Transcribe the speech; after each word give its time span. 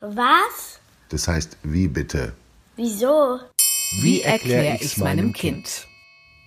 Was? 0.00 0.80
Das 1.10 1.28
heißt, 1.28 1.58
wie 1.62 1.86
bitte? 1.86 2.32
Wieso? 2.76 3.38
Wie 4.00 4.22
erkläre 4.22 4.78
ich's 4.80 4.96
meinem 4.96 5.34
Kind? 5.34 5.86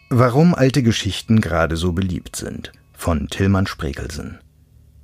Warum 0.09 0.55
alte 0.55 0.81
Geschichten 0.81 1.39
gerade 1.39 1.77
so 1.77 1.93
beliebt 1.93 2.35
sind. 2.35 2.71
Von 2.93 3.27
Tillmann 3.27 3.67
Spregelsen. 3.67 4.39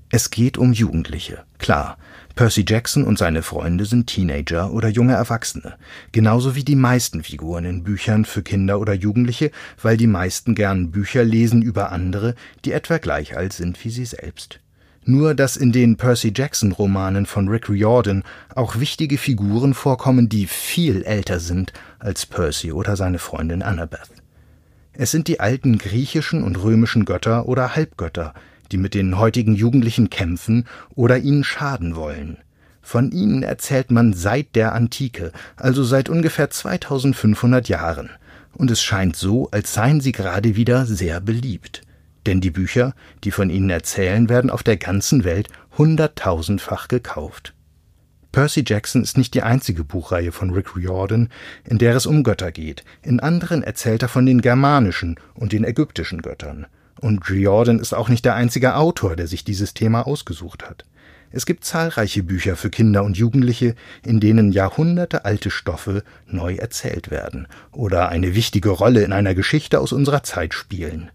Es 0.10 0.32
geht 0.32 0.58
um 0.58 0.74
Jugendliche. 0.74 1.44
Klar, 1.60 2.00
Percy 2.34 2.66
Jackson 2.68 3.04
und 3.04 3.20
seine 3.20 3.44
Freunde 3.44 3.86
sind 3.86 4.08
Teenager 4.08 4.74
oder 4.74 4.88
junge 4.88 5.14
Erwachsene. 5.14 5.76
Genauso 6.12 6.56
wie 6.56 6.64
die 6.64 6.76
meisten 6.76 7.22
Figuren 7.22 7.66
in 7.66 7.84
Büchern 7.84 8.26
für 8.26 8.42
Kinder 8.42 8.80
oder 8.80 8.94
Jugendliche, 8.94 9.52
weil 9.80 9.98
die 9.98 10.08
meisten 10.08 10.56
gern 10.56 10.90
Bücher 10.90 11.24
lesen 11.24 11.62
über 11.62 11.92
andere, 11.92 12.34
die 12.66 12.72
etwa 12.72 12.98
gleich 12.98 13.38
alt 13.38 13.54
sind 13.54 13.84
wie 13.86 13.92
sie 13.92 14.06
selbst. 14.06 14.60
Nur, 15.10 15.34
dass 15.34 15.58
in 15.58 15.72
den 15.72 15.98
Percy 15.98 16.32
Jackson 16.36 16.72
Romanen 16.72 17.26
von 17.26 17.48
Rick 17.48 17.68
Riordan 17.68 18.24
auch 18.54 18.80
wichtige 18.80 19.18
Figuren 19.18 19.74
vorkommen, 19.74 20.30
die 20.30 20.46
viel 20.46 21.02
älter 21.02 21.40
sind 21.40 21.74
als 21.98 22.28
Percy 22.28 22.72
oder 22.72 22.96
seine 22.96 23.18
Freundin 23.18 23.64
Annabeth. 23.64 24.12
Es 24.94 25.10
sind 25.10 25.28
die 25.28 25.40
alten 25.40 25.80
griechischen 25.80 26.44
und 26.44 26.62
römischen 26.62 27.06
Götter 27.06 27.48
oder 27.48 27.76
Halbgötter, 27.76 28.36
die 28.72 28.78
mit 28.78 28.94
den 28.94 29.18
heutigen 29.18 29.56
Jugendlichen 29.56 30.12
kämpfen 30.12 30.68
oder 30.94 31.18
ihnen 31.18 31.44
schaden 31.44 31.96
wollen. 31.96 32.38
Von 32.84 33.12
ihnen 33.12 33.42
erzählt 33.42 33.90
man 33.90 34.14
seit 34.14 34.56
der 34.56 34.74
Antike, 34.74 35.32
also 35.56 35.84
seit 35.84 36.10
ungefähr 36.10 36.52
2500 36.52 37.68
Jahren. 37.68 38.12
Und 38.54 38.70
es 38.70 38.84
scheint 38.84 39.16
so, 39.16 39.50
als 39.50 39.74
seien 39.74 40.02
sie 40.02 40.12
gerade 40.12 40.56
wieder 40.56 40.86
sehr 40.86 41.20
beliebt. 41.20 41.82
Denn 42.30 42.42
die 42.42 42.52
Bücher, 42.52 42.94
die 43.24 43.32
von 43.32 43.50
ihnen 43.50 43.72
erzählen, 43.72 44.30
werden 44.30 44.52
auf 44.52 44.62
der 44.62 44.78
ganzen 44.78 45.24
Welt 45.24 45.50
hunderttausendfach 45.80 46.88
gekauft. 46.88 47.56
Percy 48.32 48.64
Jackson 48.68 49.02
ist 49.02 49.18
nicht 49.18 49.34
die 49.34 49.42
einzige 49.42 49.84
Buchreihe 49.84 50.32
von 50.32 50.52
Rick 50.52 50.76
Riordan, 50.76 51.30
in 51.64 51.80
der 51.80 51.96
es 51.96 52.06
um 52.06 52.22
Götter 52.22 52.52
geht. 52.52 52.84
In 53.02 53.20
anderen 53.20 53.64
erzählt 53.64 54.04
er 54.04 54.10
von 54.10 54.28
den 54.28 54.42
germanischen 54.42 55.16
und 55.34 55.54
den 55.54 55.64
ägyptischen 55.64 56.22
Göttern. 56.22 56.68
Und 57.02 57.28
Riordan 57.32 57.80
ist 57.80 57.94
auch 57.94 58.10
nicht 58.10 58.26
der 58.26 58.36
einzige 58.36 58.76
Autor, 58.76 59.16
der 59.16 59.26
sich 59.26 59.44
dieses 59.44 59.74
Thema 59.74 60.06
ausgesucht 60.06 60.70
hat. 60.70 60.86
Es 61.32 61.48
gibt 61.48 61.66
zahlreiche 61.66 62.22
Bücher 62.22 62.56
für 62.56 62.70
Kinder 62.70 63.04
und 63.06 63.18
Jugendliche, 63.18 63.74
in 64.06 64.20
denen 64.20 64.52
jahrhundertealte 64.52 65.50
Stoffe 65.50 66.04
neu 66.28 66.54
erzählt 66.58 67.10
werden 67.10 67.48
oder 67.72 68.10
eine 68.10 68.36
wichtige 68.36 68.70
Rolle 68.70 69.02
in 69.02 69.14
einer 69.14 69.34
Geschichte 69.34 69.80
aus 69.80 69.94
unserer 69.94 70.22
Zeit 70.22 70.54
spielen. 70.54 71.10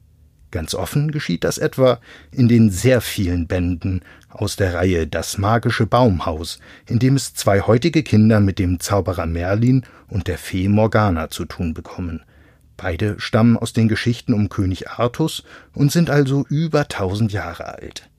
Ganz 0.55 0.73
offen 0.73 1.11
geschieht 1.11 1.43
das 1.43 1.59
etwa 1.59 1.99
in 2.31 2.47
den 2.47 2.71
sehr 2.71 3.01
vielen 3.01 3.49
Bänden 3.49 4.03
aus 4.29 4.55
der 4.55 4.75
Reihe 4.75 5.09
Das 5.09 5.37
magische 5.37 5.85
Baumhaus, 5.85 6.61
in 6.87 7.01
dem 7.01 7.17
es 7.17 7.35
zwei 7.35 7.61
heutige 7.61 8.05
Kinder 8.05 8.39
mit 8.39 8.61
dem 8.61 8.79
Zauberer 8.79 9.27
Merlin 9.27 9.85
und 10.09 10.29
der 10.29 10.39
Fee 10.39 10.69
Morgana 10.69 11.29
zu 11.29 11.45
tun 11.45 11.75
bekommen– 11.75 12.23
Beide 12.77 13.21
stammen 13.21 13.57
aus 13.57 13.73
den 13.73 13.89
Geschichten 13.89 14.35
um 14.35 14.49
König 14.49 14.91
Artus 14.91 15.45
und 15.75 15.93
sind 15.93 16.11
also 16.11 16.45
über 16.49 16.89
tausend 16.89 17.33
Jahre 17.33 17.67
alt. 17.67 18.11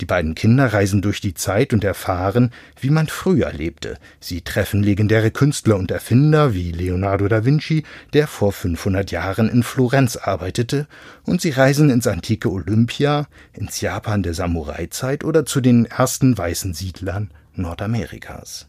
Die 0.00 0.06
beiden 0.06 0.34
Kinder 0.34 0.72
reisen 0.72 1.00
durch 1.00 1.20
die 1.20 1.32
Zeit 1.32 1.72
und 1.72 1.82
erfahren, 1.82 2.50
wie 2.80 2.90
man 2.90 3.06
früher 3.06 3.50
lebte. 3.52 3.96
Sie 4.20 4.42
treffen 4.42 4.82
legendäre 4.82 5.30
Künstler 5.30 5.76
und 5.76 5.90
Erfinder 5.90 6.52
wie 6.52 6.70
Leonardo 6.70 7.28
da 7.28 7.44
Vinci, 7.44 7.84
der 8.12 8.26
vor 8.26 8.52
500 8.52 9.10
Jahren 9.10 9.48
in 9.48 9.62
Florenz 9.62 10.16
arbeitete, 10.16 10.86
und 11.24 11.40
sie 11.40 11.50
reisen 11.50 11.88
ins 11.88 12.06
antike 12.06 12.50
Olympia, 12.50 13.26
ins 13.54 13.80
Japan 13.80 14.22
der 14.22 14.34
Samurai-Zeit 14.34 15.24
oder 15.24 15.46
zu 15.46 15.62
den 15.62 15.86
ersten 15.86 16.36
weißen 16.36 16.74
Siedlern 16.74 17.30
Nordamerikas. 17.54 18.68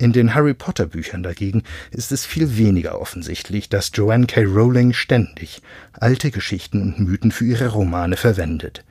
In 0.00 0.12
den 0.12 0.34
Harry 0.34 0.54
Potter 0.54 0.86
Büchern 0.86 1.24
dagegen 1.24 1.64
ist 1.90 2.12
es 2.12 2.24
viel 2.24 2.56
weniger 2.56 3.00
offensichtlich, 3.00 3.68
dass 3.68 3.90
Joanne 3.92 4.26
K. 4.26 4.44
Rowling 4.44 4.92
ständig 4.92 5.60
alte 5.92 6.30
Geschichten 6.30 6.82
und 6.82 7.00
Mythen 7.00 7.32
für 7.32 7.46
ihre 7.46 7.68
Romane 7.68 8.16
verwendet. 8.16 8.84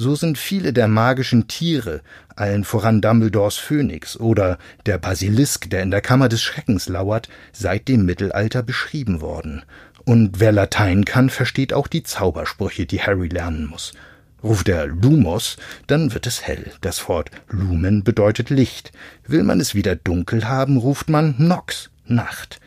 So 0.00 0.14
sind 0.14 0.38
viele 0.38 0.72
der 0.72 0.86
magischen 0.86 1.48
Tiere, 1.48 2.02
allen 2.36 2.62
voran 2.62 3.00
Dumbledores 3.00 3.56
Phönix 3.56 4.16
oder 4.16 4.56
der 4.86 4.96
Basilisk, 4.96 5.70
der 5.70 5.82
in 5.82 5.90
der 5.90 6.00
Kammer 6.00 6.28
des 6.28 6.40
Schreckens 6.40 6.88
lauert, 6.88 7.28
seit 7.52 7.88
dem 7.88 8.06
Mittelalter 8.06 8.62
beschrieben 8.62 9.20
worden. 9.20 9.64
Und 10.04 10.38
wer 10.38 10.52
Latein 10.52 11.04
kann, 11.04 11.30
versteht 11.30 11.72
auch 11.72 11.88
die 11.88 12.04
Zaubersprüche, 12.04 12.86
die 12.86 13.02
Harry 13.02 13.26
lernen 13.26 13.66
muss– 13.66 13.92
Ruft 14.44 14.68
er 14.68 14.86
Lumos, 14.86 15.56
dann 15.88 16.14
wird 16.14 16.28
es 16.28 16.46
hell. 16.46 16.70
Das 16.80 17.08
Wort 17.08 17.32
Lumen 17.48 18.04
bedeutet 18.04 18.50
Licht. 18.50 18.92
Will 19.26 19.42
man 19.42 19.58
es 19.58 19.74
wieder 19.74 19.96
dunkel 19.96 20.48
haben, 20.48 20.76
ruft 20.76 21.08
man 21.08 21.34
Nox, 21.38 21.90
Nacht. 22.06 22.60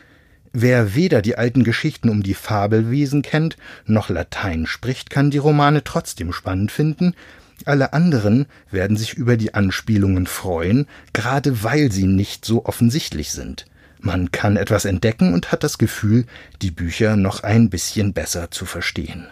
Wer 0.52 0.94
weder 0.94 1.22
die 1.22 1.38
alten 1.38 1.64
Geschichten 1.64 2.10
um 2.10 2.22
die 2.22 2.34
Fabelwesen 2.34 3.22
kennt, 3.22 3.56
noch 3.86 4.10
Latein 4.10 4.66
spricht, 4.66 5.08
kann 5.08 5.30
die 5.30 5.38
Romane 5.38 5.82
trotzdem 5.82 6.32
spannend 6.32 6.70
finden. 6.70 7.14
Alle 7.64 7.94
anderen 7.94 8.46
werden 8.70 8.96
sich 8.96 9.14
über 9.14 9.38
die 9.38 9.54
Anspielungen 9.54 10.26
freuen, 10.26 10.86
gerade 11.14 11.62
weil 11.62 11.90
sie 11.90 12.06
nicht 12.06 12.44
so 12.44 12.66
offensichtlich 12.66 13.30
sind. 13.32 13.64
Man 13.98 14.30
kann 14.30 14.56
etwas 14.56 14.84
entdecken 14.84 15.32
und 15.32 15.52
hat 15.52 15.62
das 15.62 15.78
Gefühl, 15.78 16.26
die 16.60 16.72
Bücher 16.72 17.16
noch 17.16 17.44
ein 17.44 17.70
bisschen 17.70 18.12
besser 18.12 18.50
zu 18.50 18.66
verstehen. 18.66 19.28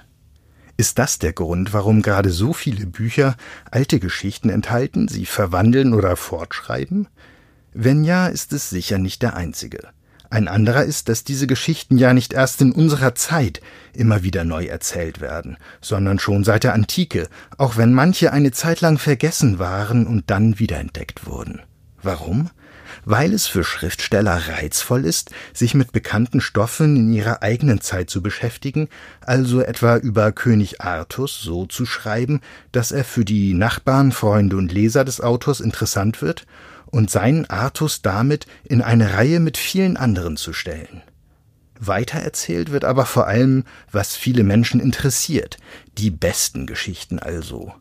Ist 0.77 0.99
das 0.99 1.19
der 1.19 1.35
Grund, 1.35 1.75
warum 1.75 2.01
gerade 2.01 2.31
so 2.31 2.55
viele 2.55 2.87
Bücher 2.87 3.37
alte 3.71 4.01
Geschichten 4.01 4.49
enthalten, 4.49 5.09
sie 5.09 5.27
verwandeln 5.27 5.93
oder 5.93 6.17
fortschreiben? 6.17 7.09
Wenn 7.75 8.05
ja, 8.05 8.29
ist 8.29 8.55
es 8.55 8.71
sicher 8.71 8.97
nicht 8.99 9.21
der 9.21 9.37
einzige. 9.37 9.89
Ein 10.31 10.47
anderer 10.47 10.85
ist, 10.85 11.09
dass 11.09 11.25
diese 11.25 11.49
Geschichten 11.49 11.99
ja 11.99 12.15
nicht 12.15 12.33
erst 12.33 12.63
in 12.63 12.71
unserer 12.71 13.17
Zeit 13.17 13.61
immer 13.93 14.23
wieder 14.23 14.45
neu 14.45 14.67
erzählt 14.67 15.21
werden, 15.21 15.57
sondern 15.81 16.21
schon 16.21 16.45
seit 16.45 16.63
der 16.63 16.73
Antike, 16.73 17.29
auch 17.59 17.77
wenn 17.77 17.93
manche 17.93 18.33
eine 18.33 18.53
Zeit 18.53 18.81
lang 18.81 18.99
vergessen 18.99 19.59
waren 19.59 20.07
und 20.07 20.31
dann 20.31 20.61
wiederentdeckt 20.61 21.27
wurden. 21.27 21.61
Warum? 22.03 22.51
weil 23.05 23.33
es 23.33 23.47
für 23.47 23.65
Schriftsteller 23.65 24.49
reizvoll 24.49 25.05
ist, 25.05 25.31
sich 25.53 25.75
mit 25.75 25.93
bekannten 25.93 26.41
Stoffen 26.41 26.97
in 26.97 27.13
ihrer 27.13 27.43
eigenen 27.43 27.81
Zeit 27.81 28.11
zu 28.11 28.23
beschäftigen, 28.23 28.89
also 29.21 29.61
etwa 29.61 29.97
über 29.97 30.33
König 30.33 30.81
Artus 30.81 31.41
so 31.41 31.67
zu 31.67 31.87
schreiben, 31.87 32.41
dass 32.73 32.93
er 32.93 33.05
für 33.05 33.25
die 33.25 33.55
Nachbarn, 33.55 34.13
Freunde 34.13 34.57
und 34.57 34.73
Leser 34.73 35.05
des 35.05 35.21
Autors 35.21 35.61
interessant 35.61 36.23
wird 36.23 36.47
und 36.87 37.11
seinen 37.11 37.49
Artus 37.49 38.03
damit 38.03 38.47
in 38.65 38.83
eine 38.83 39.15
Reihe 39.15 39.41
mit 39.41 39.57
vielen 39.57 39.97
anderen 39.97 40.37
zu 40.37 40.53
stellen. 40.53 41.03
Weitererzählt 41.79 42.73
wird 42.73 42.85
aber 42.85 43.07
vor 43.07 43.27
allem, 43.27 43.65
was 43.91 44.15
viele 44.15 44.43
Menschen 44.43 44.81
interessiert, 44.81 45.57
die 45.97 46.11
besten 46.11 46.67
Geschichten 46.67 47.19
also. 47.19 47.73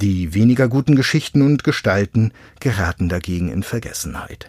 Die 0.00 0.32
weniger 0.32 0.68
guten 0.68 0.94
Geschichten 0.94 1.42
und 1.42 1.64
Gestalten 1.64 2.30
geraten 2.60 3.08
dagegen 3.08 3.48
in 3.48 3.64
Vergessenheit. 3.64 4.48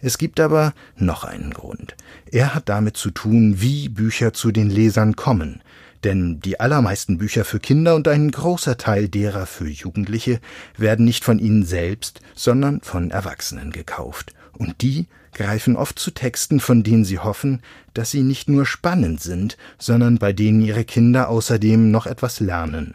Es 0.00 0.16
gibt 0.16 0.38
aber 0.38 0.74
noch 0.96 1.24
einen 1.24 1.52
Grund. 1.52 1.96
Er 2.30 2.54
hat 2.54 2.68
damit 2.68 2.96
zu 2.96 3.10
tun, 3.10 3.60
wie 3.60 3.88
Bücher 3.88 4.32
zu 4.32 4.52
den 4.52 4.70
Lesern 4.70 5.16
kommen. 5.16 5.60
Denn 6.04 6.38
die 6.38 6.60
allermeisten 6.60 7.18
Bücher 7.18 7.44
für 7.44 7.58
Kinder 7.58 7.96
und 7.96 8.06
ein 8.06 8.30
großer 8.30 8.76
Teil 8.76 9.08
derer 9.08 9.46
für 9.46 9.68
Jugendliche 9.68 10.38
werden 10.76 11.04
nicht 11.04 11.24
von 11.24 11.40
ihnen 11.40 11.64
selbst, 11.64 12.20
sondern 12.36 12.80
von 12.80 13.10
Erwachsenen 13.10 13.72
gekauft. 13.72 14.34
Und 14.52 14.82
die 14.82 15.08
greifen 15.32 15.74
oft 15.74 15.98
zu 15.98 16.12
Texten, 16.12 16.60
von 16.60 16.84
denen 16.84 17.04
sie 17.04 17.18
hoffen, 17.18 17.60
dass 17.92 18.12
sie 18.12 18.22
nicht 18.22 18.48
nur 18.48 18.66
spannend 18.66 19.20
sind, 19.20 19.56
sondern 19.80 20.18
bei 20.18 20.32
denen 20.32 20.60
ihre 20.60 20.84
Kinder 20.84 21.28
außerdem 21.28 21.90
noch 21.90 22.06
etwas 22.06 22.38
lernen 22.38 22.94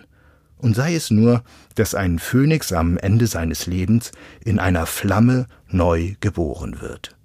und 0.60 0.76
sei 0.76 0.96
es 0.96 1.10
nur, 1.10 1.44
dass 1.76 1.96
ein 1.96 2.20
Phönix 2.20 2.72
am 2.72 2.98
Ende 2.98 3.28
seines 3.28 3.66
Lebens 3.66 4.12
in 4.44 4.60
einer 4.60 4.86
Flamme 4.86 5.48
neu 5.68 6.16
geboren 6.20 6.82
wird. 6.82 7.16